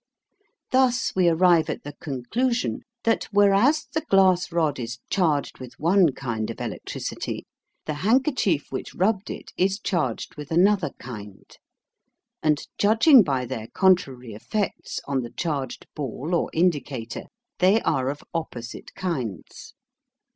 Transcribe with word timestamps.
Thus 0.71 1.13
we 1.15 1.29
arrive 1.29 1.69
at 1.69 1.83
the 1.83 1.93
conclusion 1.93 2.79
that 3.03 3.25
whereas 3.25 3.85
the 3.93 4.01
glass 4.01 4.51
rod 4.51 4.79
is 4.79 4.97
charged 5.11 5.59
with 5.59 5.79
one 5.79 6.13
kind 6.13 6.49
of 6.49 6.59
electricity, 6.59 7.45
the 7.85 7.93
handkerchief 7.93 8.71
which 8.71 8.95
rubbed 8.95 9.29
it 9.29 9.51
is 9.57 9.77
charged 9.79 10.37
with 10.37 10.49
another 10.49 10.89
kind, 10.97 11.45
and, 12.41 12.65
judging 12.79 13.21
by 13.21 13.45
their 13.45 13.67
contrary 13.75 14.33
effects 14.33 14.99
on 15.07 15.21
the 15.21 15.29
charged 15.29 15.85
ball 15.95 16.33
or 16.33 16.49
indicator, 16.51 17.25
they 17.59 17.79
are 17.83 18.09
of 18.09 18.23
opposite 18.33 18.95
kinds. 18.95 19.75